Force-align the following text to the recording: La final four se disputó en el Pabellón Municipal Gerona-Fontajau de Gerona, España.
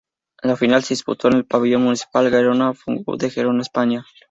La 0.41 0.55
final 0.55 0.79
four 0.81 0.83
se 0.87 0.93
disputó 0.95 1.27
en 1.27 1.35
el 1.35 1.45
Pabellón 1.45 1.83
Municipal 1.83 2.27
Gerona-Fontajau 2.31 3.17
de 3.17 3.29
Gerona, 3.29 3.61
España. 3.61 4.03